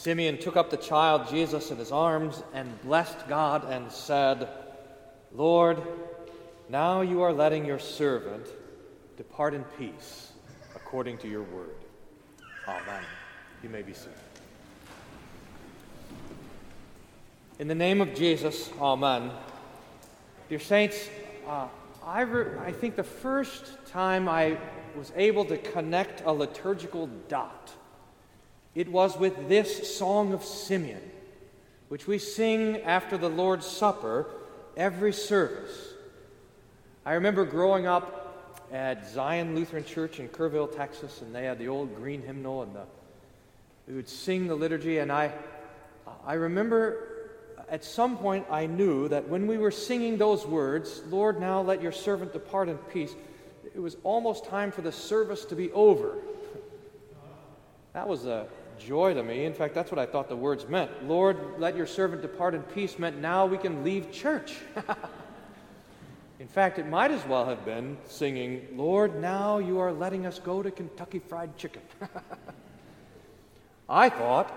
Simeon 0.00 0.38
took 0.38 0.56
up 0.56 0.70
the 0.70 0.78
child 0.78 1.28
Jesus 1.28 1.70
in 1.70 1.76
his 1.76 1.92
arms 1.92 2.42
and 2.54 2.80
blessed 2.80 3.28
God 3.28 3.70
and 3.70 3.92
said, 3.92 4.48
Lord, 5.30 5.82
now 6.70 7.02
you 7.02 7.20
are 7.20 7.34
letting 7.34 7.66
your 7.66 7.78
servant 7.78 8.46
depart 9.18 9.52
in 9.52 9.62
peace 9.78 10.32
according 10.74 11.18
to 11.18 11.28
your 11.28 11.42
word. 11.42 11.76
Amen. 12.66 13.02
You 13.62 13.68
may 13.68 13.82
be 13.82 13.92
seated. 13.92 14.14
In 17.58 17.68
the 17.68 17.74
name 17.74 18.00
of 18.00 18.14
Jesus, 18.14 18.70
Amen. 18.80 19.30
Dear 20.48 20.60
Saints, 20.60 21.10
uh, 21.46 21.68
I, 22.02 22.22
re- 22.22 22.58
I 22.58 22.72
think 22.72 22.96
the 22.96 23.04
first 23.04 23.66
time 23.88 24.30
I 24.30 24.56
was 24.96 25.12
able 25.14 25.44
to 25.44 25.58
connect 25.58 26.22
a 26.24 26.32
liturgical 26.32 27.10
dot 27.28 27.74
it 28.74 28.88
was 28.88 29.16
with 29.16 29.48
this 29.48 29.96
Song 29.96 30.32
of 30.32 30.44
Simeon, 30.44 31.02
which 31.88 32.06
we 32.06 32.18
sing 32.18 32.82
after 32.82 33.18
the 33.18 33.28
Lord's 33.28 33.66
Supper 33.66 34.26
every 34.76 35.12
service. 35.12 35.94
I 37.04 37.14
remember 37.14 37.44
growing 37.44 37.86
up 37.86 38.66
at 38.72 39.08
Zion 39.08 39.56
Lutheran 39.56 39.84
Church 39.84 40.20
in 40.20 40.28
Kerrville, 40.28 40.74
Texas, 40.74 41.22
and 41.22 41.34
they 41.34 41.44
had 41.44 41.58
the 41.58 41.68
old 41.68 41.96
green 41.96 42.22
hymnal, 42.22 42.62
and 42.62 42.74
the, 42.74 42.84
we 43.88 43.94
would 43.94 44.08
sing 44.08 44.46
the 44.46 44.54
liturgy. 44.54 44.98
And 44.98 45.10
I, 45.10 45.32
I 46.24 46.34
remember 46.34 47.10
at 47.68 47.84
some 47.84 48.16
point 48.16 48.46
I 48.50 48.66
knew 48.66 49.08
that 49.08 49.28
when 49.28 49.46
we 49.46 49.58
were 49.58 49.70
singing 49.70 50.18
those 50.18 50.46
words, 50.46 51.02
Lord, 51.08 51.40
now 51.40 51.60
let 51.60 51.82
your 51.82 51.92
servant 51.92 52.32
depart 52.32 52.68
in 52.68 52.76
peace, 52.78 53.14
it 53.74 53.80
was 53.80 53.96
almost 54.04 54.44
time 54.44 54.70
for 54.70 54.82
the 54.82 54.92
service 54.92 55.44
to 55.46 55.56
be 55.56 55.70
over. 55.72 56.14
That 57.92 58.06
was 58.06 58.24
a 58.24 58.46
joy 58.80 59.14
to 59.14 59.22
me. 59.22 59.44
In 59.44 59.54
fact, 59.54 59.74
that's 59.74 59.90
what 59.92 59.98
I 59.98 60.06
thought 60.06 60.28
the 60.28 60.36
words 60.36 60.66
meant. 60.68 61.06
Lord, 61.06 61.36
let 61.58 61.76
your 61.76 61.86
servant 61.86 62.22
depart 62.22 62.54
in 62.54 62.62
peace 62.62 62.98
meant 62.98 63.18
now 63.18 63.46
we 63.46 63.58
can 63.58 63.84
leave 63.84 64.10
church. 64.10 64.56
in 66.40 66.48
fact, 66.48 66.78
it 66.78 66.88
might 66.88 67.10
as 67.10 67.24
well 67.26 67.46
have 67.46 67.64
been 67.64 67.98
singing, 68.06 68.66
Lord, 68.74 69.20
now 69.20 69.58
you 69.58 69.78
are 69.78 69.92
letting 69.92 70.26
us 70.26 70.38
go 70.38 70.62
to 70.62 70.70
Kentucky 70.70 71.18
Fried 71.18 71.56
Chicken. 71.56 71.82
I 73.88 74.08
thought 74.08 74.52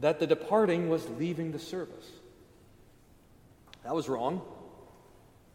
that 0.00 0.18
the 0.18 0.26
departing 0.26 0.88
was 0.88 1.08
leaving 1.10 1.52
the 1.52 1.58
service. 1.58 2.10
That 3.84 3.94
was 3.94 4.08
wrong. 4.08 4.42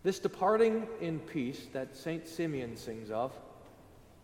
This 0.03 0.19
departing 0.19 0.87
in 1.01 1.19
peace 1.19 1.67
that 1.73 1.95
St. 1.97 2.27
Simeon 2.27 2.77
sings 2.77 3.09
of 3.09 3.33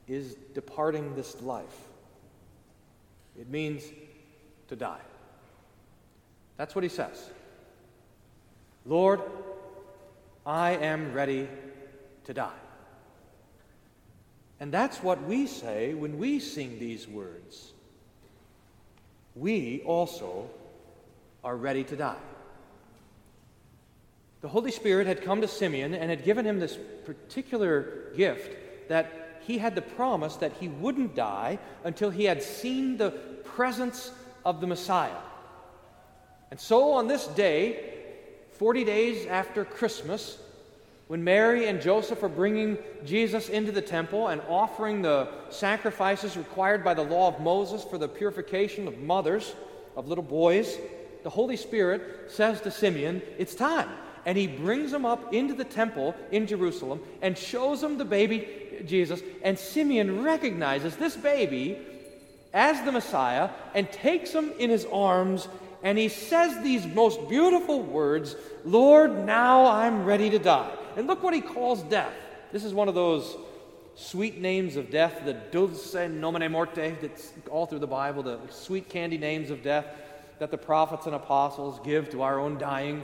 is 0.07 0.35
departing 0.53 1.15
this 1.15 1.41
life. 1.41 1.89
It 3.39 3.49
means 3.49 3.83
to 4.67 4.75
die. 4.75 5.01
That's 6.57 6.75
what 6.75 6.83
he 6.83 6.89
says. 6.89 7.29
Lord, 8.85 9.21
I 10.45 10.71
am 10.71 11.13
ready 11.13 11.47
to 12.25 12.33
die. 12.33 12.51
And 14.59 14.71
that's 14.71 15.01
what 15.01 15.23
we 15.23 15.47
say 15.47 15.93
when 15.93 16.17
we 16.17 16.39
sing 16.39 16.79
these 16.79 17.07
words. 17.07 17.71
We 19.35 19.81
also 19.81 20.49
are 21.43 21.57
ready 21.57 21.83
to 21.85 21.95
die. 21.95 22.21
The 24.41 24.47
Holy 24.47 24.71
Spirit 24.71 25.07
had 25.07 25.23
come 25.23 25.41
to 25.41 25.47
Simeon 25.47 25.93
and 25.93 26.09
had 26.09 26.23
given 26.23 26.45
him 26.45 26.59
this 26.59 26.77
particular 27.05 28.11
gift 28.15 28.89
that 28.89 29.22
he 29.45 29.57
had 29.57 29.75
the 29.75 29.81
promise 29.81 30.35
that 30.37 30.53
he 30.59 30.67
wouldn't 30.67 31.15
die 31.15 31.59
until 31.83 32.09
he 32.09 32.25
had 32.25 32.41
seen 32.41 32.97
the 32.97 33.11
presence 33.43 34.11
of 34.45 34.61
the 34.61 34.67
Messiah. 34.67 35.21
And 36.51 36.59
so 36.59 36.93
on 36.93 37.07
this 37.07 37.27
day, 37.27 37.93
40 38.57 38.83
days 38.83 39.25
after 39.27 39.65
Christmas, 39.65 40.37
when 41.07 41.23
Mary 41.23 41.67
and 41.67 41.81
Joseph 41.81 42.23
are 42.23 42.29
bringing 42.29 42.77
Jesus 43.05 43.49
into 43.49 43.71
the 43.71 43.81
temple 43.81 44.29
and 44.29 44.41
offering 44.47 45.01
the 45.01 45.27
sacrifices 45.49 46.37
required 46.37 46.83
by 46.83 46.93
the 46.93 47.03
law 47.03 47.27
of 47.27 47.39
Moses 47.41 47.83
for 47.83 47.97
the 47.97 48.07
purification 48.07 48.87
of 48.87 48.99
mothers, 48.99 49.53
of 49.95 50.07
little 50.07 50.23
boys, 50.23 50.77
the 51.23 51.29
Holy 51.29 51.57
Spirit 51.57 52.31
says 52.31 52.61
to 52.61 52.71
Simeon, 52.71 53.21
It's 53.37 53.55
time. 53.55 53.89
And 54.25 54.37
he 54.37 54.47
brings 54.47 54.93
him 54.93 55.05
up 55.05 55.33
into 55.33 55.53
the 55.53 55.65
temple 55.65 56.15
in 56.31 56.47
Jerusalem 56.47 57.01
and 57.21 57.37
shows 57.37 57.83
him 57.83 57.97
the 57.97 58.05
baby 58.05 58.47
Jesus, 58.85 59.21
and 59.43 59.57
Simeon 59.57 60.23
recognizes 60.23 60.95
this 60.95 61.15
baby 61.15 61.77
as 62.53 62.83
the 62.85 62.91
Messiah 62.91 63.49
and 63.73 63.91
takes 63.91 64.31
him 64.31 64.51
in 64.59 64.69
his 64.69 64.85
arms, 64.85 65.47
and 65.81 65.97
he 65.97 66.09
says 66.09 66.63
these 66.63 66.85
most 66.85 67.27
beautiful 67.29 67.81
words 67.81 68.35
Lord, 68.65 69.25
now 69.25 69.65
I'm 69.65 70.05
ready 70.05 70.29
to 70.29 70.39
die. 70.39 70.71
And 70.95 71.07
look 71.07 71.23
what 71.23 71.33
he 71.33 71.41
calls 71.41 71.81
death. 71.83 72.13
This 72.51 72.63
is 72.63 72.73
one 72.73 72.87
of 72.87 72.95
those 72.95 73.35
sweet 73.95 74.39
names 74.39 74.75
of 74.75 74.89
death, 74.89 75.21
the 75.25 75.33
dulce 75.33 75.93
nomine 75.93 76.51
morte, 76.51 76.95
that's 77.01 77.33
all 77.49 77.65
through 77.65 77.79
the 77.79 77.87
Bible, 77.87 78.23
the 78.23 78.39
sweet 78.49 78.89
candy 78.89 79.17
names 79.17 79.49
of 79.49 79.63
death 79.63 79.85
that 80.39 80.51
the 80.51 80.57
prophets 80.57 81.05
and 81.05 81.15
apostles 81.15 81.79
give 81.83 82.09
to 82.09 82.21
our 82.21 82.39
own 82.39 82.57
dying. 82.57 83.03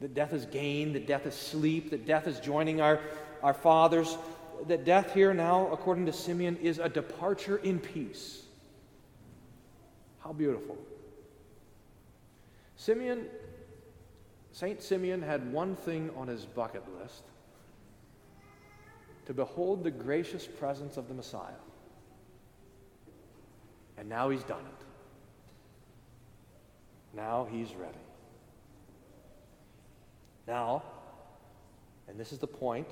That 0.00 0.14
death 0.14 0.32
is 0.32 0.46
gain, 0.46 0.92
that 0.94 1.06
death 1.06 1.26
is 1.26 1.34
sleep, 1.34 1.90
that 1.90 2.06
death 2.06 2.26
is 2.26 2.40
joining 2.40 2.80
our, 2.80 3.00
our 3.42 3.54
fathers 3.54 4.16
that 4.66 4.84
death 4.84 5.14
here 5.14 5.32
now, 5.32 5.68
according 5.72 6.06
to 6.06 6.12
Simeon, 6.12 6.56
is 6.56 6.78
a 6.78 6.88
departure 6.88 7.58
in 7.58 7.78
peace. 7.78 8.42
How 10.20 10.32
beautiful. 10.32 10.76
Simeon, 12.76 13.26
St. 14.52 14.82
Simeon 14.82 15.22
had 15.22 15.52
one 15.52 15.76
thing 15.76 16.10
on 16.16 16.28
his 16.28 16.44
bucket 16.44 16.82
list 17.00 17.22
to 19.26 19.34
behold 19.34 19.84
the 19.84 19.90
gracious 19.90 20.46
presence 20.46 20.96
of 20.96 21.08
the 21.08 21.14
Messiah. 21.14 21.52
And 23.96 24.08
now 24.08 24.30
he's 24.30 24.42
done 24.44 24.60
it. 24.60 24.84
Now 27.14 27.46
he's 27.50 27.74
ready. 27.74 27.98
Now, 30.50 30.82
and 32.08 32.18
this 32.18 32.32
is 32.32 32.40
the 32.40 32.46
point, 32.48 32.88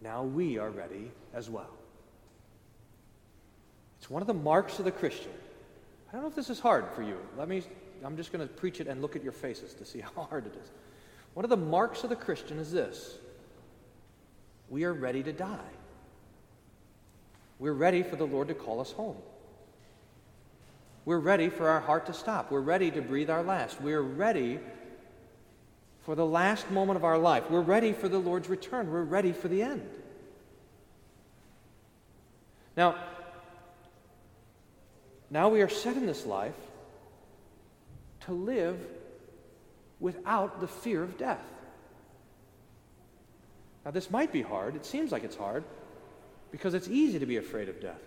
now 0.00 0.22
we 0.22 0.56
are 0.56 0.70
ready 0.70 1.10
as 1.34 1.50
well. 1.50 1.70
It's 3.98 4.08
one 4.08 4.22
of 4.22 4.28
the 4.28 4.34
marks 4.34 4.78
of 4.78 4.84
the 4.84 4.92
Christian. 4.92 5.32
I 6.08 6.12
don't 6.12 6.22
know 6.22 6.28
if 6.28 6.36
this 6.36 6.48
is 6.48 6.60
hard 6.60 6.84
for 6.94 7.02
you. 7.02 7.18
Let 7.36 7.48
me, 7.48 7.64
I'm 8.04 8.16
just 8.16 8.32
going 8.32 8.46
to 8.46 8.54
preach 8.54 8.80
it 8.80 8.86
and 8.86 9.02
look 9.02 9.16
at 9.16 9.24
your 9.24 9.32
faces 9.32 9.74
to 9.74 9.84
see 9.84 9.98
how 10.14 10.22
hard 10.22 10.46
it 10.46 10.54
is. 10.62 10.70
One 11.34 11.44
of 11.44 11.50
the 11.50 11.56
marks 11.56 12.04
of 12.04 12.10
the 12.10 12.16
Christian 12.16 12.60
is 12.60 12.70
this 12.70 13.16
we 14.70 14.84
are 14.84 14.94
ready 14.94 15.24
to 15.24 15.32
die. 15.32 15.58
We're 17.58 17.72
ready 17.72 18.04
for 18.04 18.14
the 18.14 18.26
Lord 18.26 18.46
to 18.46 18.54
call 18.54 18.80
us 18.80 18.92
home. 18.92 19.16
We're 21.04 21.18
ready 21.18 21.48
for 21.48 21.68
our 21.68 21.80
heart 21.80 22.06
to 22.06 22.12
stop. 22.12 22.52
We're 22.52 22.60
ready 22.60 22.92
to 22.92 23.02
breathe 23.02 23.28
our 23.28 23.42
last. 23.42 23.80
We're 23.80 24.02
ready 24.02 24.60
for 26.06 26.14
the 26.14 26.24
last 26.24 26.70
moment 26.70 26.96
of 26.96 27.04
our 27.04 27.18
life. 27.18 27.50
We're 27.50 27.60
ready 27.60 27.92
for 27.92 28.08
the 28.08 28.18
Lord's 28.18 28.48
return. 28.48 28.92
We're 28.92 29.02
ready 29.02 29.32
for 29.32 29.48
the 29.48 29.60
end. 29.60 29.90
Now, 32.76 32.94
now 35.30 35.48
we 35.48 35.62
are 35.62 35.68
set 35.68 35.96
in 35.96 36.06
this 36.06 36.24
life 36.24 36.54
to 38.20 38.32
live 38.32 38.78
without 39.98 40.60
the 40.60 40.68
fear 40.68 41.02
of 41.02 41.18
death. 41.18 41.42
Now, 43.84 43.90
this 43.90 44.08
might 44.08 44.32
be 44.32 44.42
hard. 44.42 44.76
It 44.76 44.86
seems 44.86 45.10
like 45.10 45.24
it's 45.24 45.36
hard 45.36 45.64
because 46.52 46.74
it's 46.74 46.86
easy 46.86 47.18
to 47.18 47.26
be 47.26 47.38
afraid 47.38 47.68
of 47.68 47.80
death. 47.80 48.00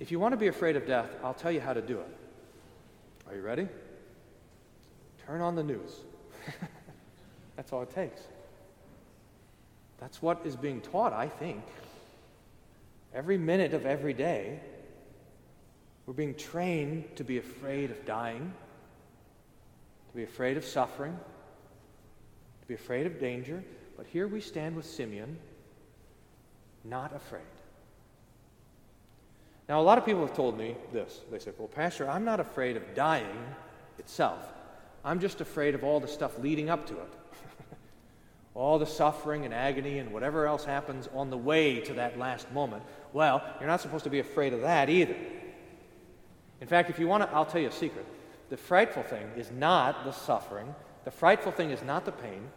If 0.00 0.10
you 0.10 0.18
want 0.18 0.32
to 0.32 0.38
be 0.38 0.46
afraid 0.46 0.76
of 0.76 0.86
death, 0.86 1.10
I'll 1.22 1.34
tell 1.34 1.52
you 1.52 1.60
how 1.60 1.74
to 1.74 1.82
do 1.82 1.98
it. 2.00 2.16
Are 3.28 3.36
you 3.36 3.42
ready? 3.42 3.68
Turn 5.26 5.42
on 5.42 5.54
the 5.54 5.62
news. 5.62 5.90
That's 7.56 7.72
all 7.72 7.82
it 7.82 7.90
takes. 7.90 8.20
That's 10.00 10.20
what 10.20 10.40
is 10.44 10.56
being 10.56 10.80
taught, 10.80 11.12
I 11.12 11.28
think. 11.28 11.62
Every 13.14 13.38
minute 13.38 13.74
of 13.74 13.86
every 13.86 14.14
day, 14.14 14.58
we're 16.06 16.14
being 16.14 16.34
trained 16.34 17.04
to 17.16 17.24
be 17.24 17.38
afraid 17.38 17.90
of 17.90 18.04
dying, 18.04 18.52
to 20.10 20.16
be 20.16 20.24
afraid 20.24 20.56
of 20.56 20.64
suffering, 20.64 21.16
to 22.62 22.66
be 22.66 22.74
afraid 22.74 23.06
of 23.06 23.20
danger. 23.20 23.62
But 23.96 24.06
here 24.06 24.26
we 24.26 24.40
stand 24.40 24.74
with 24.74 24.86
Simeon, 24.86 25.38
not 26.84 27.14
afraid. 27.14 27.42
Now, 29.68 29.80
a 29.80 29.82
lot 29.82 29.98
of 29.98 30.04
people 30.04 30.26
have 30.26 30.34
told 30.34 30.58
me 30.58 30.74
this. 30.92 31.20
They 31.30 31.38
say, 31.38 31.52
Well, 31.56 31.68
Pastor, 31.68 32.10
I'm 32.10 32.24
not 32.24 32.40
afraid 32.40 32.76
of 32.76 32.94
dying 32.94 33.54
itself. 33.98 34.52
I'm 35.04 35.20
just 35.20 35.40
afraid 35.40 35.74
of 35.74 35.84
all 35.84 36.00
the 36.00 36.08
stuff 36.08 36.38
leading 36.38 36.68
up 36.70 36.86
to 36.88 36.94
it 36.94 37.12
all 38.54 38.78
the 38.78 38.86
suffering 38.86 39.44
and 39.44 39.54
agony 39.54 39.98
and 39.98 40.12
whatever 40.12 40.46
else 40.46 40.64
happens 40.64 41.08
on 41.14 41.30
the 41.30 41.36
way 41.36 41.80
to 41.80 41.94
that 41.94 42.18
last 42.18 42.50
moment. 42.52 42.82
Well, 43.12 43.42
you're 43.58 43.68
not 43.68 43.80
supposed 43.80 44.04
to 44.04 44.10
be 44.10 44.18
afraid 44.18 44.52
of 44.52 44.60
that 44.60 44.90
either. 44.90 45.16
In 46.60 46.66
fact, 46.66 46.90
if 46.90 46.98
you 46.98 47.08
want 47.08 47.22
to, 47.22 47.34
I'll 47.34 47.46
tell 47.46 47.60
you 47.60 47.68
a 47.68 47.72
secret. 47.72 48.06
The 48.50 48.56
frightful 48.56 49.02
thing 49.02 49.26
is 49.36 49.50
not 49.50 50.04
the 50.04 50.12
suffering, 50.12 50.74
the 51.04 51.10
frightful 51.10 51.52
thing 51.52 51.70
is 51.70 51.82
not 51.82 52.04
the 52.04 52.12
pain, 52.12 52.48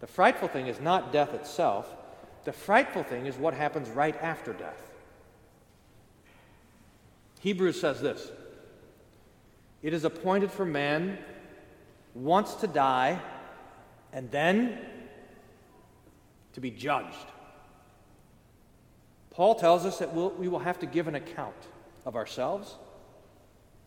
the 0.00 0.06
frightful 0.06 0.48
thing 0.48 0.66
is 0.66 0.80
not 0.80 1.12
death 1.12 1.32
itself. 1.32 1.94
The 2.44 2.52
frightful 2.52 3.02
thing 3.02 3.26
is 3.26 3.36
what 3.36 3.54
happens 3.54 3.88
right 3.88 4.16
after 4.22 4.52
death. 4.52 4.90
Hebrews 7.40 7.80
says 7.80 8.00
this 8.00 8.30
It 9.82 9.92
is 9.94 10.04
appointed 10.04 10.50
for 10.50 10.64
man 10.64 11.18
once 12.14 12.54
to 12.56 12.66
die 12.66 13.20
and 14.12 14.30
then 14.30 14.78
to 16.56 16.60
be 16.62 16.70
judged. 16.70 17.26
Paul 19.28 19.56
tells 19.56 19.84
us 19.84 19.98
that 19.98 20.14
we'll, 20.14 20.30
we 20.30 20.48
will 20.48 20.58
have 20.58 20.78
to 20.78 20.86
give 20.86 21.06
an 21.06 21.14
account 21.14 21.54
of 22.06 22.16
ourselves 22.16 22.76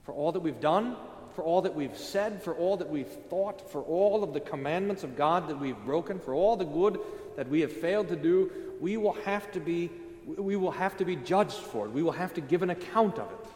for 0.03 0.13
all 0.13 0.31
that 0.33 0.41
we've 0.41 0.61
done, 0.61 0.95
for 1.33 1.41
all 1.43 1.63
that 1.63 1.73
we've 1.73 1.97
said, 1.97 2.43
for 2.43 2.53
all 2.53 2.77
that 2.77 2.87
we've 2.87 3.07
thought, 3.07 3.71
for 3.71 3.81
all 3.81 4.23
of 4.23 4.35
the 4.35 4.39
commandments 4.39 5.03
of 5.03 5.17
God 5.17 5.49
that 5.49 5.59
we've 5.59 5.83
broken, 5.83 6.19
for 6.19 6.35
all 6.35 6.55
the 6.55 6.63
good 6.63 6.99
that 7.37 7.49
we 7.49 7.61
have 7.61 7.73
failed 7.73 8.07
to 8.09 8.15
do. 8.15 8.51
We 8.79 8.97
will 8.97 9.13
have 9.25 9.51
to 9.53 9.59
be, 9.59 9.89
we 10.27 10.55
will 10.55 10.69
have 10.69 10.95
to 10.97 11.05
be 11.05 11.15
judged 11.15 11.53
for 11.53 11.87
it. 11.87 11.91
We 11.91 12.03
will 12.03 12.11
have 12.11 12.35
to 12.35 12.41
give 12.41 12.61
an 12.61 12.69
account 12.69 13.17
of 13.17 13.31
it. 13.31 13.47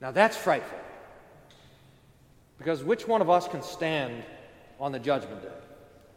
Now 0.00 0.10
that's 0.10 0.38
frightful. 0.38 0.78
Because 2.56 2.82
which 2.82 3.06
one 3.06 3.20
of 3.20 3.28
us 3.28 3.46
can 3.46 3.62
stand 3.62 4.24
on 4.80 4.92
the 4.92 4.98
judgment 4.98 5.42
day? 5.42 5.48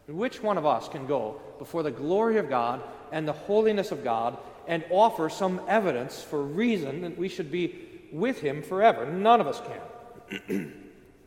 Which 0.06 0.42
one 0.42 0.56
of 0.56 0.64
us 0.64 0.88
can 0.88 1.06
go 1.06 1.40
before 1.58 1.82
the 1.82 1.90
glory 1.90 2.38
of 2.38 2.48
God 2.48 2.82
and 3.10 3.26
the 3.26 3.32
holiness 3.32 3.90
of 3.90 4.04
God 4.04 4.38
and 4.68 4.84
offer 4.90 5.28
some 5.28 5.60
evidence 5.68 6.22
for 6.22 6.42
reason 6.42 7.02
that 7.02 7.18
we 7.18 7.28
should 7.28 7.50
be 7.50 7.88
with 8.12 8.40
Him 8.40 8.62
forever? 8.62 9.06
None 9.06 9.40
of 9.40 9.46
us 9.46 9.60
can. 10.48 10.72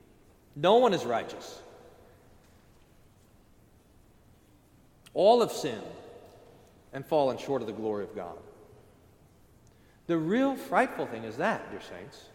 no 0.55 0.77
one 0.77 0.93
is 0.93 1.05
righteous. 1.05 1.61
All 5.13 5.41
have 5.41 5.51
sinned 5.51 5.81
and 6.93 7.05
fallen 7.05 7.37
short 7.37 7.61
of 7.61 7.67
the 7.67 7.73
glory 7.73 8.03
of 8.03 8.15
God. 8.15 8.37
The 10.07 10.17
real 10.17 10.55
frightful 10.55 11.05
thing 11.05 11.23
is 11.23 11.37
that, 11.37 11.69
dear 11.69 11.81
saints, 11.81 12.25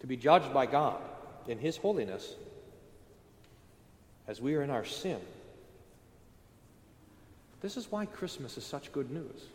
to 0.00 0.06
be 0.06 0.16
judged 0.16 0.52
by 0.52 0.66
God 0.66 1.00
in 1.48 1.58
His 1.58 1.76
holiness 1.76 2.34
as 4.28 4.40
we 4.40 4.54
are 4.54 4.62
in 4.62 4.70
our 4.70 4.84
sin. 4.84 5.20
This 7.60 7.76
is 7.76 7.90
why 7.90 8.06
Christmas 8.06 8.56
is 8.56 8.64
such 8.64 8.92
good 8.92 9.10
news. 9.10 9.46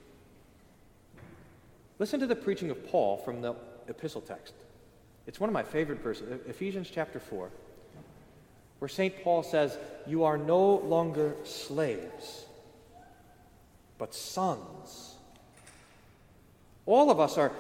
Listen 2.00 2.19
to 2.19 2.27
the 2.27 2.35
preaching 2.35 2.71
of 2.71 2.88
Paul 2.88 3.18
from 3.18 3.41
the 3.41 3.56
epistle 3.88 4.21
text. 4.21 4.53
It's 5.27 5.39
one 5.39 5.50
of 5.50 5.53
my 5.53 5.63
favorite 5.63 6.00
verses, 6.00 6.39
Ephesians 6.47 6.89
chapter 6.91 7.19
4, 7.19 7.50
where 8.79 8.89
St. 8.89 9.23
Paul 9.23 9.44
says, 9.44 9.77
You 10.07 10.23
are 10.23 10.38
no 10.38 10.77
longer 10.77 11.35
slaves, 11.44 12.45
but 13.97 14.15
sons. 14.15 15.15
All 16.88 17.12
of 17.12 17.19
us 17.19 17.38
are, 17.38 17.51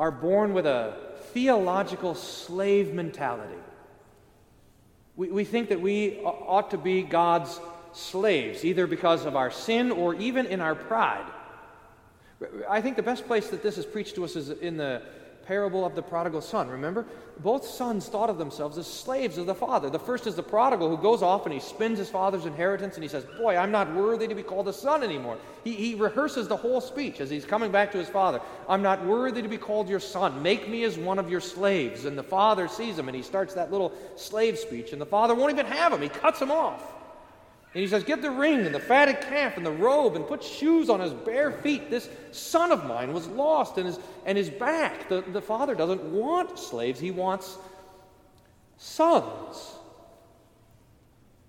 are 0.00 0.10
born 0.10 0.52
with 0.52 0.66
a 0.66 0.94
theological 1.32 2.14
slave 2.16 2.92
mentality. 2.92 3.54
We, 5.16 5.28
we 5.28 5.44
think 5.44 5.70
that 5.70 5.80
we 5.80 6.18
ought 6.20 6.70
to 6.70 6.78
be 6.78 7.02
God's 7.02 7.58
slaves, 7.92 8.64
either 8.64 8.86
because 8.86 9.24
of 9.24 9.34
our 9.34 9.50
sin 9.50 9.90
or 9.90 10.14
even 10.14 10.46
in 10.46 10.60
our 10.60 10.74
pride. 10.74 11.26
I 12.68 12.82
think 12.82 12.96
the 12.96 13.02
best 13.02 13.26
place 13.26 13.48
that 13.48 13.62
this 13.62 13.78
is 13.78 13.86
preached 13.86 14.14
to 14.16 14.24
us 14.24 14.36
is 14.36 14.50
in 14.50 14.76
the 14.76 15.02
parable 15.46 15.84
of 15.84 15.94
the 15.94 16.02
prodigal 16.02 16.40
son. 16.40 16.68
Remember? 16.68 17.06
Both 17.40 17.66
sons 17.66 18.08
thought 18.08 18.30
of 18.30 18.38
themselves 18.38 18.78
as 18.78 18.86
slaves 18.86 19.38
of 19.38 19.46
the 19.46 19.54
father. 19.54 19.90
The 19.90 19.98
first 19.98 20.26
is 20.26 20.34
the 20.34 20.42
prodigal 20.42 20.88
who 20.88 21.00
goes 21.00 21.22
off 21.22 21.44
and 21.44 21.52
he 21.52 21.60
spends 21.60 21.98
his 21.98 22.08
father's 22.08 22.46
inheritance 22.46 22.94
and 22.94 23.02
he 23.02 23.08
says, 23.08 23.24
Boy, 23.38 23.56
I'm 23.56 23.70
not 23.70 23.94
worthy 23.94 24.26
to 24.26 24.34
be 24.34 24.42
called 24.42 24.68
a 24.68 24.72
son 24.72 25.02
anymore. 25.02 25.38
He, 25.62 25.72
he 25.72 25.94
rehearses 25.94 26.48
the 26.48 26.56
whole 26.56 26.80
speech 26.80 27.20
as 27.20 27.30
he's 27.30 27.44
coming 27.44 27.70
back 27.70 27.92
to 27.92 27.98
his 27.98 28.08
father. 28.08 28.40
I'm 28.68 28.82
not 28.82 29.04
worthy 29.04 29.42
to 29.42 29.48
be 29.48 29.58
called 29.58 29.88
your 29.88 30.00
son. 30.00 30.42
Make 30.42 30.68
me 30.68 30.84
as 30.84 30.98
one 30.98 31.18
of 31.18 31.30
your 31.30 31.40
slaves. 31.40 32.06
And 32.06 32.16
the 32.16 32.22
father 32.22 32.68
sees 32.68 32.98
him 32.98 33.08
and 33.08 33.16
he 33.16 33.22
starts 33.22 33.54
that 33.54 33.70
little 33.70 33.92
slave 34.16 34.58
speech, 34.58 34.92
and 34.92 35.00
the 35.00 35.06
father 35.06 35.34
won't 35.34 35.52
even 35.52 35.66
have 35.66 35.92
him. 35.92 36.00
He 36.00 36.08
cuts 36.08 36.40
him 36.40 36.50
off. 36.50 36.95
And 37.76 37.82
he 37.82 37.88
says, 37.88 38.04
Get 38.04 38.22
the 38.22 38.30
ring 38.30 38.64
and 38.64 38.74
the 38.74 38.80
fatted 38.80 39.20
calf 39.20 39.58
and 39.58 39.66
the 39.66 39.70
robe 39.70 40.16
and 40.16 40.26
put 40.26 40.42
shoes 40.42 40.88
on 40.88 40.98
his 40.98 41.12
bare 41.12 41.50
feet. 41.50 41.90
This 41.90 42.08
son 42.32 42.72
of 42.72 42.86
mine 42.86 43.12
was 43.12 43.26
lost 43.26 43.76
and 43.76 43.86
is, 43.86 43.98
and 44.24 44.38
is 44.38 44.48
back. 44.48 45.10
The, 45.10 45.20
the 45.20 45.42
father 45.42 45.74
doesn't 45.74 46.02
want 46.02 46.58
slaves, 46.58 46.98
he 46.98 47.10
wants 47.10 47.58
sons. 48.78 49.74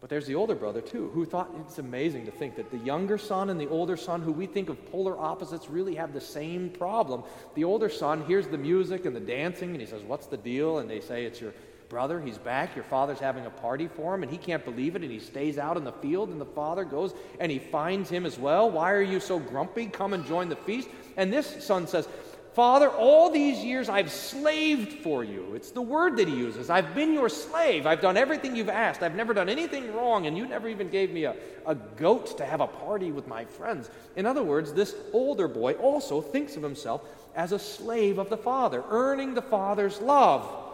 But 0.01 0.09
there's 0.09 0.27
the 0.27 0.35
older 0.35 0.53
brother, 0.53 0.81
too, 0.81 1.09
who 1.13 1.24
thought 1.24 1.50
it's 1.65 1.79
amazing 1.79 2.25
to 2.25 2.31
think 2.31 2.57
that 2.57 2.71
the 2.71 2.77
younger 2.79 3.18
son 3.18 3.50
and 3.50 3.57
the 3.57 3.69
older 3.69 3.95
son, 3.95 4.21
who 4.21 4.33
we 4.33 4.47
think 4.47 4.68
of 4.68 4.85
polar 4.91 5.18
opposites, 5.18 5.69
really 5.69 5.95
have 5.95 6.12
the 6.12 6.19
same 6.19 6.69
problem. 6.71 7.24
The 7.56 7.63
older 7.63 7.88
son 7.88 8.25
hears 8.25 8.47
the 8.47 8.57
music 8.57 9.06
and 9.06 9.15
the 9.15 9.21
dancing, 9.21 9.69
and 9.69 9.79
he 9.79 9.88
says, 9.88 10.01
What's 10.03 10.27
the 10.27 10.35
deal? 10.35 10.79
And 10.79 10.89
they 10.89 11.00
say, 11.00 11.24
It's 11.24 11.39
your 11.39 11.53
brother, 11.89 12.19
he's 12.19 12.38
back. 12.38 12.75
Your 12.75 12.84
father's 12.86 13.19
having 13.19 13.45
a 13.45 13.50
party 13.50 13.88
for 13.88 14.13
him, 14.13 14.24
and 14.24 14.31
he 14.31 14.38
can't 14.38 14.63
believe 14.66 14.95
it, 14.95 15.04
and 15.04 15.12
he 15.12 15.19
stays 15.19 15.57
out 15.57 15.78
in 15.78 15.84
the 15.84 15.92
field, 15.94 16.30
and 16.30 16.39
the 16.39 16.45
father 16.45 16.84
goes 16.84 17.13
and 17.39 17.51
he 17.51 17.60
finds 17.60 18.10
him 18.10 18.25
as 18.25 18.38
well. 18.38 18.69
Why 18.69 18.92
are 18.92 19.01
you 19.01 19.19
so 19.19 19.39
grumpy? 19.39 19.88
Come 19.88 20.13
and 20.13 20.25
join 20.25 20.50
the 20.50 20.56
feast. 20.56 20.89
And 21.16 21.31
this 21.31 21.63
son 21.63 21.88
says, 21.88 22.07
Father, 22.54 22.89
all 22.89 23.30
these 23.30 23.63
years 23.63 23.88
I've 23.88 24.12
slaved 24.12 25.04
for 25.04 25.24
you. 25.24 25.54
It's 25.54 25.69
the 25.69 25.81
word 25.81 26.18
that 26.18 26.28
he 26.28 26.36
uses. 26.36 26.72
I've 26.72 26.95
been 26.95 27.13
your 27.13 27.30
slave. 27.30 27.86
I've 27.86 28.01
done 28.01 28.18
everything 28.18 28.56
you've 28.56 28.68
asked. 28.68 29.04
I've 29.04 29.16
never 29.16 29.36
done 29.36 29.48
anything 29.48 29.94
wrong, 29.94 30.25
and 30.25 30.36
you 30.36 30.48
never 30.48 30.68
even 30.68 30.89
gave 30.89 31.12
me 31.12 31.25
a, 31.25 31.36
a 31.68 31.75
goat 31.75 32.36
to 32.39 32.45
have 32.45 32.62
a 32.62 32.68
party 32.68 33.12
with 33.12 33.28
my 33.28 33.45
friends. 33.45 33.92
In 34.16 34.25
other 34.25 34.42
words, 34.42 34.74
this 34.74 34.95
older 35.13 35.48
boy 35.48 35.74
also 35.74 36.19
thinks 36.19 36.57
of 36.57 36.63
himself 36.63 37.04
as 37.36 37.51
a 37.51 37.60
slave 37.60 38.18
of 38.18 38.31
the 38.31 38.38
father, 38.38 38.84
earning 38.89 39.36
the 39.36 39.42
father's 39.44 40.01
love 40.01 40.66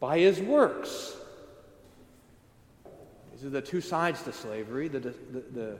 by 0.00 0.18
his 0.18 0.40
works. 0.40 1.14
These 3.32 3.44
are 3.44 3.50
the 3.50 3.62
two 3.62 3.82
sides 3.82 4.22
to 4.22 4.32
slavery 4.32 4.88
the, 4.88 5.00
the, 5.00 5.14
the, 5.52 5.78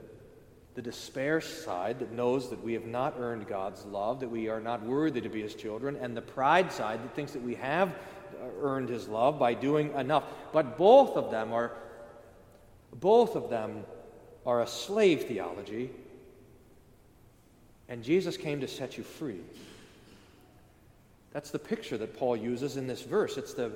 the, 0.75 0.81
despair 0.81 1.41
side 1.41 1.99
that 1.99 2.11
knows 2.11 2.49
that 2.49 2.63
we 2.63 2.73
have 2.73 2.85
not 2.85 3.15
earned 3.19 3.47
God's 3.47 3.83
love, 3.85 4.19
that 4.21 4.29
we 4.29 4.47
are 4.47 4.61
not 4.61 4.83
worthy 4.83 5.21
to 5.21 5.29
be 5.29 5.41
his 5.41 5.53
children, 5.53 5.95
and 5.95 6.15
the 6.15 6.21
pride 6.21 6.71
side 6.71 7.03
that 7.03 7.15
thinks 7.15 7.33
that 7.33 7.43
we 7.43 7.55
have 7.55 7.89
uh, 7.89 7.93
earned 8.61 8.89
his 8.89 9.07
love 9.07 9.37
by 9.37 9.53
doing 9.53 9.93
enough. 9.93 10.23
But 10.53 10.77
both 10.77 11.17
of 11.17 11.29
them 11.29 11.51
are 11.51 11.71
both 12.93 13.35
of 13.35 13.49
them 13.49 13.83
are 14.45 14.61
a 14.61 14.67
slave 14.67 15.23
theology, 15.23 15.91
and 17.87 18.03
Jesus 18.03 18.37
came 18.37 18.61
to 18.61 18.67
set 18.67 18.97
you 18.97 19.03
free. 19.03 19.41
That's 21.31 21.51
the 21.51 21.59
picture 21.59 21.97
that 21.97 22.17
Paul 22.17 22.35
uses 22.35 22.75
in 22.75 22.87
this 22.87 23.01
verse. 23.01 23.37
It's 23.37 23.53
the 23.53 23.71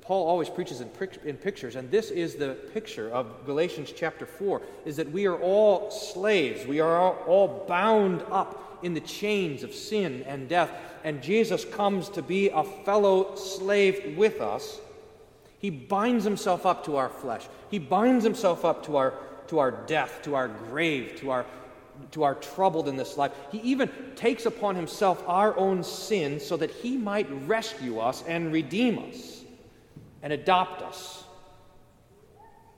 Paul 0.00 0.26
always 0.26 0.48
preaches 0.48 0.80
in, 0.80 0.90
in 1.24 1.36
pictures, 1.36 1.76
and 1.76 1.90
this 1.90 2.10
is 2.10 2.36
the 2.36 2.54
picture 2.72 3.10
of 3.10 3.44
Galatians 3.44 3.92
chapter 3.94 4.26
4 4.26 4.62
is 4.84 4.96
that 4.96 5.10
we 5.10 5.26
are 5.26 5.36
all 5.36 5.90
slaves. 5.90 6.66
We 6.66 6.80
are 6.80 6.96
all, 6.96 7.64
bound 7.68 8.22
up 8.30 8.78
in 8.82 8.94
the 8.94 9.00
chains 9.00 9.62
of 9.62 9.74
sin 9.74 10.24
and 10.26 10.48
death, 10.48 10.70
and 11.04 11.22
Jesus 11.22 11.64
comes 11.64 12.08
to 12.10 12.22
be 12.22 12.48
a 12.48 12.62
fellow 12.62 13.34
slave 13.34 14.16
with 14.16 14.40
us. 14.40 14.80
He 15.58 15.70
binds 15.70 16.24
himself 16.24 16.64
up 16.64 16.84
to 16.86 16.96
our 16.96 17.08
flesh, 17.08 17.46
he 17.70 17.78
binds 17.78 18.24
himself 18.24 18.64
up 18.64 18.84
to 18.86 18.96
our, 18.96 19.14
to 19.48 19.58
our 19.58 19.70
death, 19.70 20.20
to 20.22 20.34
our 20.34 20.48
grave, 20.48 21.16
to 21.20 21.30
our, 21.30 21.46
to 22.12 22.22
our 22.22 22.36
troubled 22.36 22.88
in 22.88 22.96
this 22.96 23.16
life. 23.16 23.32
He 23.50 23.58
even 23.58 23.90
takes 24.14 24.46
upon 24.46 24.76
himself 24.76 25.22
our 25.26 25.56
own 25.56 25.82
sin 25.82 26.38
so 26.38 26.56
that 26.56 26.70
he 26.70 26.96
might 26.96 27.28
rescue 27.46 27.98
us 27.98 28.22
and 28.26 28.52
redeem 28.52 28.98
us 28.98 29.41
and 30.22 30.32
adopt 30.32 30.82
us. 30.82 31.24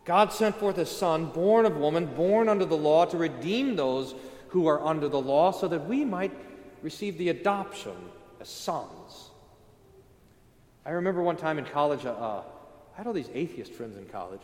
God 0.05 0.33
sent 0.33 0.57
forth 0.57 0.77
his 0.77 0.91
Son, 0.91 1.27
born 1.27 1.65
of 1.67 1.77
woman, 1.77 2.07
born 2.07 2.49
under 2.49 2.65
the 2.65 2.77
law, 2.77 3.05
to 3.07 3.17
redeem 3.17 3.77
those 3.77 4.15
who 4.49 4.67
are 4.67 4.85
under 4.85 5.09
the 5.09 5.21
law, 5.21 5.51
so 5.51 5.67
that 5.69 5.87
we 5.87 6.05
might 6.05 6.33
receive 6.83 7.17
the 7.19 7.31
adoption 7.31 7.97
as 8.41 8.49
sons. 8.49 9.31
I 10.85 10.91
remember 10.91 11.23
one 11.23 11.37
time 11.37 11.59
in 11.59 11.65
college, 11.65 12.05
uh 12.05 12.43
I 12.95 12.99
had 12.99 13.07
all 13.09 13.13
these 13.13 13.31
atheist 13.35 13.73
friends 13.73 13.97
in 13.97 14.07
college, 14.07 14.43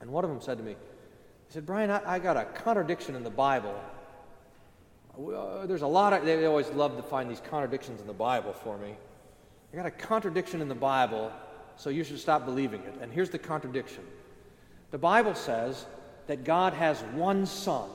and 0.00 0.10
one 0.10 0.22
of 0.22 0.30
them 0.30 0.40
said 0.40 0.58
to 0.58 0.64
me, 0.64 0.72
he 0.72 1.52
said, 1.52 1.66
Brian, 1.66 1.90
I, 1.90 2.00
I 2.14 2.18
got 2.20 2.36
a 2.36 2.44
contradiction 2.44 3.16
in 3.16 3.24
the 3.24 3.30
Bible. 3.30 3.74
Uh, 5.18 5.66
there's 5.66 5.82
a 5.82 5.86
lot 5.86 6.12
of, 6.12 6.24
they 6.24 6.44
always 6.46 6.68
love 6.70 6.96
to 6.96 7.02
find 7.02 7.28
these 7.28 7.40
contradictions 7.40 8.00
in 8.00 8.06
the 8.06 8.12
Bible 8.12 8.52
for 8.52 8.78
me. 8.78 8.94
I 9.72 9.76
got 9.76 9.86
a 9.86 9.90
contradiction 9.90 10.60
in 10.60 10.68
the 10.68 10.76
Bible 10.76 11.32
so 11.80 11.88
you 11.88 12.04
should 12.04 12.18
stop 12.18 12.44
believing 12.44 12.82
it. 12.82 12.94
And 13.00 13.10
here's 13.10 13.30
the 13.30 13.38
contradiction 13.38 14.04
the 14.90 14.98
Bible 14.98 15.34
says 15.34 15.86
that 16.26 16.44
God 16.44 16.74
has 16.74 17.00
one 17.14 17.46
Son, 17.46 17.88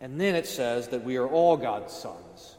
and 0.00 0.18
then 0.18 0.34
it 0.34 0.46
says 0.46 0.88
that 0.88 1.04
we 1.04 1.16
are 1.16 1.26
all 1.26 1.56
God's 1.58 1.92
sons. 1.92 2.56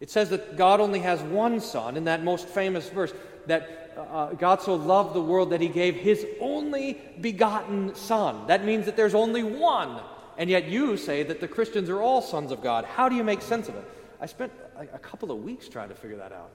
It 0.00 0.10
says 0.10 0.30
that 0.30 0.56
God 0.56 0.80
only 0.80 0.98
has 1.00 1.22
one 1.22 1.60
Son 1.60 1.96
in 1.96 2.04
that 2.04 2.24
most 2.24 2.48
famous 2.48 2.88
verse 2.88 3.12
that 3.46 3.94
uh, 3.96 4.32
God 4.32 4.62
so 4.62 4.74
loved 4.74 5.14
the 5.14 5.22
world 5.22 5.50
that 5.50 5.60
he 5.60 5.68
gave 5.68 5.94
his 5.94 6.26
only 6.40 7.00
begotten 7.20 7.94
Son. 7.94 8.48
That 8.48 8.64
means 8.64 8.86
that 8.86 8.96
there's 8.96 9.14
only 9.14 9.44
one. 9.44 10.00
And 10.36 10.50
yet 10.50 10.66
you 10.66 10.96
say 10.96 11.22
that 11.22 11.40
the 11.40 11.48
Christians 11.48 11.88
are 11.88 12.00
all 12.00 12.20
sons 12.20 12.50
of 12.50 12.62
God. 12.62 12.84
How 12.84 13.08
do 13.08 13.14
you 13.16 13.24
make 13.24 13.42
sense 13.42 13.68
of 13.68 13.76
it? 13.76 13.84
I 14.20 14.26
spent 14.26 14.52
a 14.76 14.98
couple 14.98 15.30
of 15.30 15.42
weeks 15.42 15.68
trying 15.68 15.88
to 15.88 15.94
figure 15.94 16.16
that 16.16 16.32
out, 16.32 16.50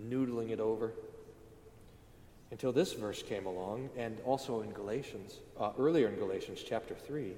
noodling 0.00 0.50
it 0.50 0.60
over. 0.60 0.92
Until 2.50 2.72
this 2.72 2.92
verse 2.92 3.22
came 3.22 3.46
along, 3.46 3.90
and 3.96 4.18
also 4.24 4.62
in 4.62 4.72
Galatians, 4.72 5.36
uh, 5.58 5.70
earlier 5.78 6.08
in 6.08 6.16
Galatians 6.16 6.64
chapter 6.66 6.94
3, 6.94 7.32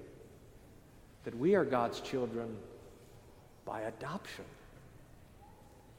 that 1.24 1.36
we 1.36 1.54
are 1.54 1.64
God's 1.64 2.00
children 2.00 2.56
by 3.64 3.82
adoption. 3.82 4.44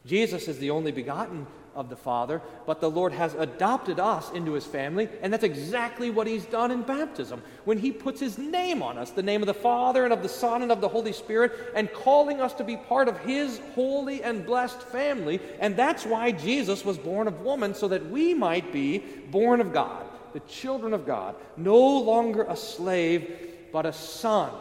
Jesus 0.06 0.48
is 0.48 0.60
the 0.60 0.72
only 0.72 0.92
begotten 0.92 1.48
of 1.76 1.90
the 1.90 1.96
Father, 1.96 2.42
but 2.68 2.82
the 2.82 2.90
Lord 2.90 3.14
has 3.14 3.34
adopted 3.34 4.00
us 4.00 4.30
into 4.32 4.54
his 4.54 4.66
family, 4.66 5.10
and 5.22 5.32
that's 5.32 5.44
exactly 5.44 6.12
what 6.12 6.28
he's 6.28 6.46
done 6.46 6.72
in 6.72 6.82
baptism. 6.82 7.42
When 7.66 7.80
he 7.80 7.92
puts 7.92 8.20
his 8.20 8.38
name 8.38 8.84
on 8.84 8.98
us, 8.98 9.12
the 9.12 9.24
name 9.24 9.42
of 9.42 9.48
the 9.48 9.54
Father 9.54 10.04
and 10.04 10.14
of 10.14 10.22
the 10.22 10.30
Son 10.30 10.62
and 10.62 10.72
of 10.72 10.82
the 10.82 10.90
Holy 10.90 11.14
Spirit, 11.14 11.54
and 11.74 11.92
calling 11.92 12.42
us 12.42 12.54
to 12.56 12.64
be 12.64 12.78
part 12.78 13.08
of 13.08 13.18
his 13.20 13.60
holy 13.74 14.22
and 14.22 14.46
blessed 14.46 14.82
family. 14.84 15.40
And 15.60 15.76
that's 15.76 16.06
why 16.06 16.32
Jesus 16.32 16.86
was 16.86 16.98
born 16.98 17.28
of 17.28 17.42
woman, 17.42 17.74
so 17.74 17.88
that 17.88 18.10
we 18.10 18.34
might 18.34 18.72
be 18.72 19.00
born 19.32 19.62
of 19.62 19.74
God, 19.74 20.06
the 20.34 20.42
children 20.42 20.94
of 20.94 21.08
God, 21.08 21.36
no 21.58 21.78
longer 21.78 22.44
a 22.44 22.56
slave, 22.56 23.32
but 23.72 23.86
a 23.86 23.94
son 23.94 24.52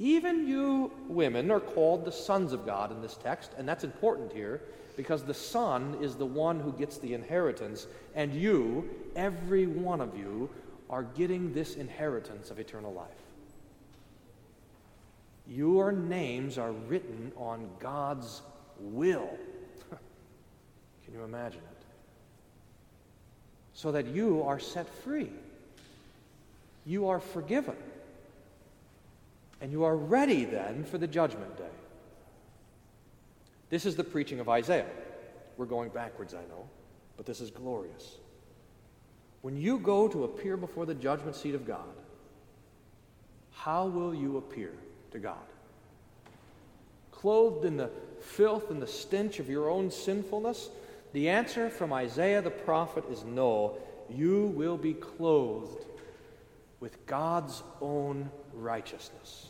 even 0.00 0.48
you 0.48 0.90
women 1.08 1.50
are 1.50 1.60
called 1.60 2.06
the 2.06 2.12
sons 2.12 2.54
of 2.54 2.64
God 2.64 2.90
in 2.90 3.02
this 3.02 3.18
text, 3.22 3.52
and 3.58 3.68
that's 3.68 3.84
important 3.84 4.32
here 4.32 4.62
because 4.96 5.22
the 5.22 5.34
son 5.34 5.98
is 6.00 6.16
the 6.16 6.24
one 6.24 6.58
who 6.58 6.72
gets 6.72 6.96
the 6.96 7.12
inheritance, 7.12 7.86
and 8.14 8.34
you, 8.34 8.88
every 9.14 9.66
one 9.66 10.00
of 10.00 10.16
you, 10.16 10.48
are 10.88 11.02
getting 11.02 11.52
this 11.52 11.76
inheritance 11.76 12.50
of 12.50 12.58
eternal 12.58 12.92
life. 12.94 13.08
Your 15.46 15.92
names 15.92 16.56
are 16.56 16.72
written 16.72 17.30
on 17.36 17.68
God's 17.78 18.40
will. 18.80 19.28
Can 21.04 21.12
you 21.14 21.24
imagine 21.24 21.60
it? 21.60 21.84
So 23.74 23.92
that 23.92 24.06
you 24.06 24.42
are 24.44 24.58
set 24.58 24.88
free. 24.88 25.30
You 26.86 27.08
are 27.08 27.20
forgiven. 27.20 27.76
And 29.60 29.72
you 29.72 29.84
are 29.84 29.96
ready 29.96 30.44
then 30.44 30.84
for 30.84 30.98
the 30.98 31.06
judgment 31.06 31.56
day. 31.56 31.64
This 33.68 33.86
is 33.86 33.94
the 33.94 34.04
preaching 34.04 34.40
of 34.40 34.48
Isaiah. 34.48 34.86
We're 35.56 35.66
going 35.66 35.90
backwards, 35.90 36.34
I 36.34 36.42
know, 36.48 36.68
but 37.16 37.26
this 37.26 37.40
is 37.40 37.50
glorious. 37.50 38.16
When 39.42 39.56
you 39.56 39.78
go 39.78 40.08
to 40.08 40.24
appear 40.24 40.56
before 40.56 40.86
the 40.86 40.94
judgment 40.94 41.36
seat 41.36 41.54
of 41.54 41.66
God, 41.66 41.94
how 43.52 43.86
will 43.86 44.14
you 44.14 44.38
appear 44.38 44.72
to 45.12 45.18
God? 45.18 45.36
Clothed 47.12 47.64
in 47.64 47.76
the 47.76 47.90
filth 48.20 48.70
and 48.70 48.80
the 48.80 48.86
stench 48.86 49.38
of 49.38 49.48
your 49.48 49.70
own 49.70 49.90
sinfulness? 49.90 50.70
The 51.12 51.28
answer 51.28 51.68
from 51.68 51.92
Isaiah 51.92 52.40
the 52.40 52.50
prophet 52.50 53.04
is 53.10 53.24
no. 53.24 53.76
You 54.08 54.46
will 54.46 54.76
be 54.76 54.94
clothed 54.94 55.84
with 56.80 57.06
God's 57.06 57.62
own 57.80 58.30
righteousness. 58.54 59.48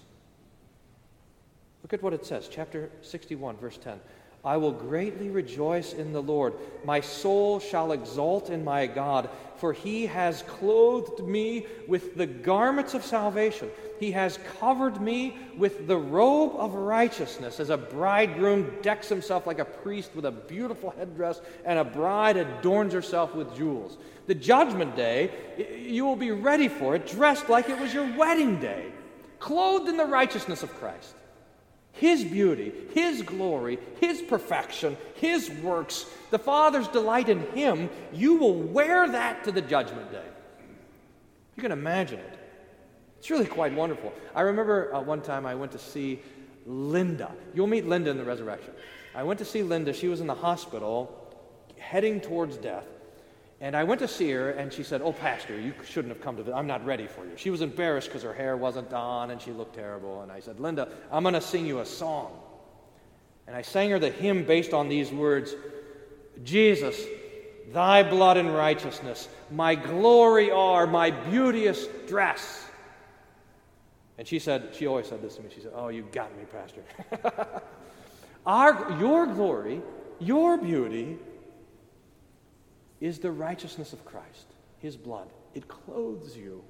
Look 1.82 1.92
at 1.92 2.02
what 2.02 2.12
it 2.12 2.26
says, 2.26 2.48
chapter 2.50 2.90
61, 3.02 3.56
verse 3.56 3.78
10. 3.78 4.00
I 4.44 4.56
will 4.56 4.72
greatly 4.72 5.28
rejoice 5.28 5.92
in 5.92 6.12
the 6.12 6.22
Lord. 6.22 6.54
My 6.84 7.00
soul 7.00 7.60
shall 7.60 7.92
exult 7.92 8.48
in 8.48 8.64
my 8.64 8.86
God, 8.86 9.28
for 9.56 9.74
he 9.74 10.06
has 10.06 10.42
clothed 10.42 11.22
me 11.22 11.66
with 11.86 12.16
the 12.16 12.26
garments 12.26 12.94
of 12.94 13.04
salvation. 13.04 13.68
He 13.98 14.12
has 14.12 14.38
covered 14.58 14.98
me 14.98 15.36
with 15.58 15.86
the 15.86 15.98
robe 15.98 16.54
of 16.56 16.72
righteousness, 16.72 17.60
as 17.60 17.68
a 17.68 17.76
bridegroom 17.76 18.76
decks 18.80 19.10
himself 19.10 19.46
like 19.46 19.58
a 19.58 19.64
priest 19.66 20.12
with 20.14 20.24
a 20.24 20.30
beautiful 20.30 20.94
headdress, 20.96 21.42
and 21.66 21.78
a 21.78 21.84
bride 21.84 22.38
adorns 22.38 22.94
herself 22.94 23.34
with 23.34 23.54
jewels. 23.54 23.98
The 24.26 24.34
judgment 24.34 24.96
day, 24.96 25.30
you 25.78 26.06
will 26.06 26.16
be 26.16 26.30
ready 26.30 26.68
for 26.68 26.94
it, 26.94 27.06
dressed 27.06 27.50
like 27.50 27.68
it 27.68 27.78
was 27.78 27.92
your 27.92 28.10
wedding 28.16 28.58
day, 28.58 28.86
clothed 29.38 29.90
in 29.90 29.98
the 29.98 30.06
righteousness 30.06 30.62
of 30.62 30.74
Christ. 30.76 31.14
His 31.92 32.24
beauty, 32.24 32.72
His 32.94 33.22
glory, 33.22 33.78
His 34.00 34.22
perfection, 34.22 34.96
His 35.14 35.50
works, 35.50 36.06
the 36.30 36.38
Father's 36.38 36.88
delight 36.88 37.28
in 37.28 37.40
Him, 37.52 37.90
you 38.12 38.36
will 38.36 38.54
wear 38.54 39.08
that 39.08 39.44
to 39.44 39.52
the 39.52 39.62
judgment 39.62 40.10
day. 40.12 40.24
You 41.56 41.62
can 41.62 41.72
imagine 41.72 42.20
it. 42.20 42.38
It's 43.18 43.28
really 43.28 43.46
quite 43.46 43.74
wonderful. 43.74 44.14
I 44.34 44.42
remember 44.42 44.94
uh, 44.94 45.00
one 45.02 45.20
time 45.20 45.44
I 45.44 45.54
went 45.54 45.72
to 45.72 45.78
see 45.78 46.20
Linda. 46.64 47.32
You'll 47.54 47.66
meet 47.66 47.86
Linda 47.86 48.10
in 48.10 48.16
the 48.16 48.24
resurrection. 48.24 48.72
I 49.14 49.24
went 49.24 49.38
to 49.40 49.44
see 49.44 49.62
Linda. 49.62 49.92
She 49.92 50.08
was 50.08 50.20
in 50.20 50.26
the 50.26 50.34
hospital 50.34 51.14
heading 51.76 52.20
towards 52.20 52.56
death. 52.56 52.86
And 53.62 53.76
I 53.76 53.84
went 53.84 54.00
to 54.00 54.08
see 54.08 54.30
her, 54.30 54.50
and 54.50 54.72
she 54.72 54.82
said, 54.82 55.02
Oh, 55.02 55.12
Pastor, 55.12 55.58
you 55.60 55.74
shouldn't 55.84 56.14
have 56.14 56.22
come 56.22 56.36
to 56.36 56.42
this. 56.42 56.54
I'm 56.54 56.66
not 56.66 56.84
ready 56.86 57.06
for 57.06 57.26
you. 57.26 57.32
She 57.36 57.50
was 57.50 57.60
embarrassed 57.60 58.08
because 58.08 58.22
her 58.22 58.32
hair 58.32 58.56
wasn't 58.56 58.88
done 58.88 59.30
and 59.30 59.40
she 59.40 59.50
looked 59.50 59.74
terrible. 59.74 60.22
And 60.22 60.32
I 60.32 60.40
said, 60.40 60.60
Linda, 60.60 60.88
I'm 61.12 61.22
going 61.22 61.34
to 61.34 61.42
sing 61.42 61.66
you 61.66 61.80
a 61.80 61.86
song. 61.86 62.40
And 63.46 63.54
I 63.54 63.62
sang 63.62 63.90
her 63.90 63.98
the 63.98 64.10
hymn 64.10 64.44
based 64.44 64.72
on 64.72 64.88
these 64.88 65.10
words 65.10 65.54
Jesus, 66.42 67.04
thy 67.72 68.02
blood 68.02 68.38
and 68.38 68.54
righteousness, 68.54 69.28
my 69.50 69.74
glory 69.74 70.50
are, 70.50 70.86
my 70.86 71.10
beauteous 71.10 71.86
dress. 72.08 72.64
And 74.16 74.26
she 74.26 74.38
said, 74.38 74.70
she 74.72 74.86
always 74.86 75.06
said 75.06 75.20
this 75.20 75.36
to 75.36 75.42
me. 75.42 75.48
She 75.54 75.60
said, 75.60 75.72
Oh, 75.74 75.88
you 75.88 76.08
got 76.12 76.34
me, 76.36 76.44
Pastor. 76.44 76.82
Our, 78.46 78.98
your 78.98 79.26
glory, 79.26 79.82
your 80.18 80.56
beauty, 80.56 81.18
is 83.00 83.18
the 83.18 83.30
righteousness 83.30 83.92
of 83.92 84.04
Christ, 84.04 84.46
his 84.78 84.96
blood. 84.96 85.28
It 85.54 85.68
clothes 85.68 86.36
you. 86.36 86.62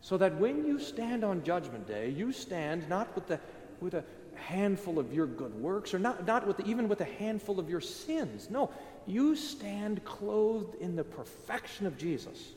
So 0.00 0.16
that 0.18 0.36
when 0.36 0.64
you 0.64 0.78
stand 0.78 1.24
on 1.24 1.42
Judgment 1.42 1.86
Day, 1.86 2.10
you 2.10 2.32
stand 2.32 2.88
not 2.88 3.14
with, 3.14 3.26
the, 3.26 3.40
with 3.80 3.94
a 3.94 4.04
handful 4.34 4.98
of 4.98 5.12
your 5.12 5.26
good 5.26 5.54
works 5.54 5.92
or 5.92 5.98
not, 5.98 6.26
not 6.26 6.46
with 6.46 6.58
the, 6.58 6.66
even 6.66 6.88
with 6.88 7.00
a 7.00 7.04
handful 7.04 7.58
of 7.58 7.68
your 7.68 7.80
sins. 7.80 8.48
No, 8.50 8.70
you 9.06 9.34
stand 9.34 10.04
clothed 10.04 10.76
in 10.76 10.96
the 10.96 11.04
perfection 11.04 11.86
of 11.86 11.98
Jesus. 11.98 12.52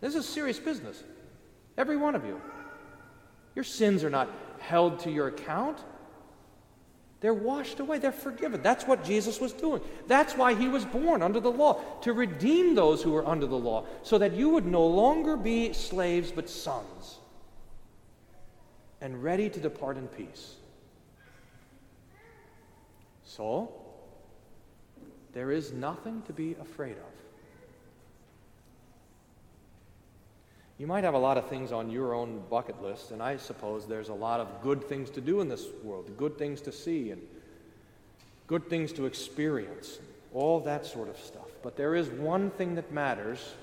This 0.00 0.14
is 0.14 0.26
serious 0.26 0.58
business. 0.58 1.02
Every 1.76 1.96
one 1.96 2.14
of 2.14 2.24
you. 2.24 2.40
Your 3.54 3.64
sins 3.64 4.04
are 4.04 4.10
not 4.10 4.28
held 4.60 5.00
to 5.00 5.10
your 5.10 5.28
account. 5.28 5.78
They're 7.20 7.34
washed 7.34 7.80
away, 7.80 7.98
they're 7.98 8.12
forgiven. 8.12 8.62
That's 8.62 8.86
what 8.86 9.04
Jesus 9.04 9.40
was 9.40 9.52
doing. 9.52 9.80
That's 10.06 10.36
why 10.36 10.54
he 10.54 10.68
was 10.68 10.84
born 10.84 11.20
under 11.20 11.40
the 11.40 11.50
law, 11.50 11.82
to 12.02 12.12
redeem 12.12 12.74
those 12.74 13.02
who 13.02 13.10
were 13.10 13.26
under 13.26 13.46
the 13.46 13.58
law, 13.58 13.86
so 14.02 14.18
that 14.18 14.34
you 14.34 14.50
would 14.50 14.66
no 14.66 14.86
longer 14.86 15.36
be 15.36 15.72
slaves 15.72 16.30
but 16.30 16.48
sons, 16.48 17.18
and 19.00 19.22
ready 19.22 19.50
to 19.50 19.58
depart 19.58 19.96
in 19.96 20.06
peace. 20.06 20.54
So, 23.24 23.72
there 25.32 25.50
is 25.50 25.72
nothing 25.72 26.22
to 26.22 26.32
be 26.32 26.54
afraid 26.60 26.96
of. 26.96 27.27
You 30.78 30.86
might 30.86 31.02
have 31.02 31.14
a 31.14 31.18
lot 31.18 31.36
of 31.36 31.48
things 31.48 31.72
on 31.72 31.90
your 31.90 32.14
own 32.14 32.40
bucket 32.48 32.80
list, 32.80 33.10
and 33.10 33.20
I 33.20 33.36
suppose 33.36 33.86
there's 33.86 34.10
a 34.10 34.14
lot 34.14 34.38
of 34.38 34.62
good 34.62 34.84
things 34.84 35.10
to 35.10 35.20
do 35.20 35.40
in 35.40 35.48
this 35.48 35.66
world, 35.82 36.08
good 36.16 36.38
things 36.38 36.60
to 36.62 36.72
see, 36.72 37.10
and 37.10 37.20
good 38.46 38.70
things 38.70 38.92
to 38.92 39.06
experience, 39.06 39.98
all 40.32 40.60
that 40.60 40.86
sort 40.86 41.08
of 41.08 41.18
stuff. 41.18 41.48
But 41.64 41.76
there 41.76 41.96
is 41.96 42.08
one 42.08 42.50
thing 42.50 42.76
that 42.76 42.92
matters 42.92 43.54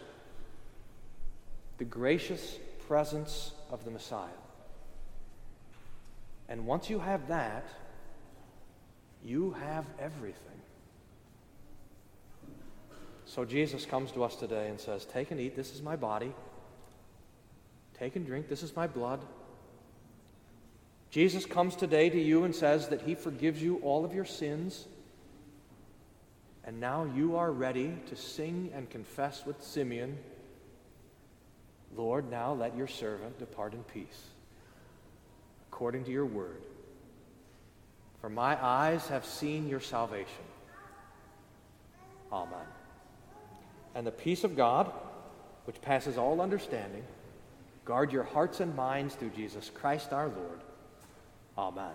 the 1.78 1.86
gracious 1.86 2.58
presence 2.88 3.52
of 3.72 3.86
the 3.86 3.92
Messiah. 3.92 4.28
And 6.50 6.68
once 6.68 6.90
you 6.90 7.00
have 7.00 7.30
that, 7.30 7.66
you 9.24 9.52
have 9.52 9.86
everything. 10.00 10.40
So 13.26 13.46
Jesus 13.46 13.86
comes 13.86 14.12
to 14.12 14.24
us 14.24 14.36
today 14.36 14.68
and 14.68 14.80
says, 14.80 15.06
Take 15.06 15.32
and 15.32 15.40
eat, 15.40 15.56
this 15.56 15.74
is 15.74 15.82
my 15.82 15.96
body. 15.96 16.34
Take 18.00 18.16
and 18.16 18.26
drink. 18.26 18.48
This 18.50 18.64
is 18.64 18.76
my 18.76 18.88
blood. 18.88 19.22
Jesus 21.12 21.46
comes 21.46 21.76
today 21.76 22.10
to 22.10 22.20
you 22.20 22.44
and 22.44 22.54
says 22.54 22.90
that 22.90 23.02
he 23.02 23.16
forgives 23.16 23.62
you 23.62 23.78
all 23.78 24.04
of 24.04 24.14
your 24.14 24.26
sins. 24.26 24.86
And 26.66 26.80
now 26.80 27.06
you 27.16 27.38
are 27.38 27.52
ready 27.52 27.94
to 28.10 28.16
sing 28.16 28.72
and 28.74 28.90
confess 28.90 29.46
with 29.46 29.64
Simeon 29.64 30.18
Lord, 31.96 32.30
now 32.30 32.54
let 32.54 32.76
your 32.76 32.88
servant 32.88 33.40
depart 33.40 33.74
in 33.74 33.84
peace, 33.84 34.24
according 35.72 36.04
to 36.06 36.12
your 36.12 36.26
word. 36.26 36.62
For 38.22 38.30
my 38.30 38.62
eyes 38.64 39.08
have 39.08 39.26
seen 39.26 39.70
your 39.70 39.80
salvation. 39.80 40.44
Amen. 42.32 42.68
And 43.94 44.06
the 44.06 44.12
peace 44.12 44.44
of 44.44 44.58
God, 44.58 44.92
which 45.66 45.82
passes 45.82 46.18
all 46.18 46.42
understanding, 46.42 47.04
guard 47.86 48.12
your 48.12 48.24
hearts 48.24 48.60
and 48.60 48.76
minds 48.76 49.16
through 49.16 49.30
Jesus 49.30 49.70
Christ 49.74 50.12
our 50.12 50.28
Lord. 50.28 50.60
Amen. 51.58 51.94